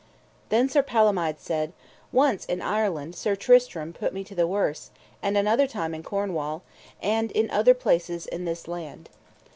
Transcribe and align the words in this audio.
Then 0.49 0.67
Sir 0.67 0.81
Palomides 0.81 1.43
said: 1.43 1.73
Once 2.11 2.43
in 2.45 2.59
Ireland 2.59 3.13
Sir 3.13 3.35
Tristram 3.35 3.93
put 3.93 4.15
me 4.15 4.23
to 4.23 4.33
the 4.33 4.47
worse, 4.47 4.89
and 5.21 5.37
another 5.37 5.67
time 5.67 5.93
in 5.93 6.01
Cornwall, 6.01 6.63
and 7.03 7.29
in 7.33 7.51
other 7.51 7.75
places 7.75 8.25
in 8.25 8.45
this 8.45 8.67
land. 8.67 9.11